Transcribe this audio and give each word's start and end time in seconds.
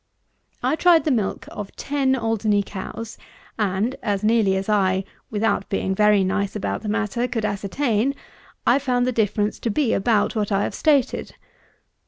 I 0.63 0.75
tried 0.75 1.03
the 1.03 1.11
milk 1.11 1.45
of 1.51 1.75
ten 1.75 2.15
Alderney 2.15 2.63
cows, 2.63 3.19
and, 3.59 3.95
as 4.01 4.23
nearly 4.23 4.55
as 4.55 4.67
I, 4.67 5.03
without 5.29 5.69
being 5.69 5.93
very 5.93 6.23
nice 6.23 6.55
about 6.55 6.81
the 6.81 6.89
matter, 6.89 7.27
could 7.27 7.45
ascertain, 7.45 8.15
I 8.65 8.79
found 8.79 9.05
the 9.05 9.11
difference 9.11 9.59
to 9.59 9.69
be 9.69 9.93
about 9.93 10.35
what 10.35 10.51
I 10.51 10.63
have 10.63 10.73
stated. 10.73 11.35